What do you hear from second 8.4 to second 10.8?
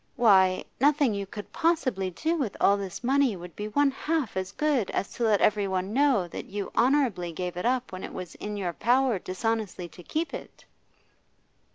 your power dishonestly to keep it!